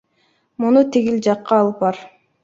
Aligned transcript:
Муну 0.63 0.81
тигил 0.95 1.19
жакка 1.27 1.53
алып 1.65 1.77
бар! 1.85 2.01